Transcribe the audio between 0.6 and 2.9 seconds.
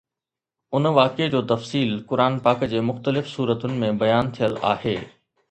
ان واقعي جو تفصيل قرآن پاڪ جي